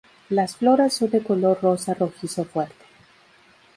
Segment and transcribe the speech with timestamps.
[0.29, 2.73] Las flores son de color rosa-rojizo fuerte.